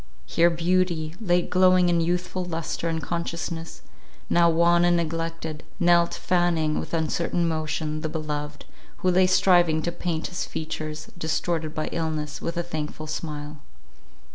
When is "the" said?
8.01-8.09